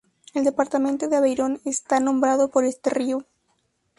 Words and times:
El 0.33 0.45
departamento 0.45 1.07
de 1.09 1.15
Aveyron 1.17 1.61
está 1.63 1.99
nombrado 1.99 2.49
por 2.49 2.63
este 2.65 2.89
río. 2.89 3.27